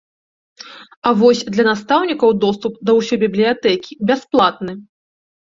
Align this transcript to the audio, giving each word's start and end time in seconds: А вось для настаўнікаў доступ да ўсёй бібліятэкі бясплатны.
А 1.09 1.11
вось 1.19 1.41
для 1.57 1.65
настаўнікаў 1.69 2.29
доступ 2.45 2.73
да 2.89 2.97
ўсёй 3.01 3.17
бібліятэкі 3.25 3.99
бясплатны. 4.13 4.73